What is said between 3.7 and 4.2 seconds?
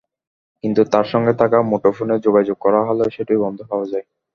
পাওয়া যায়।